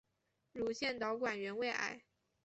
[0.53, 2.01] 乳腺导管原位癌。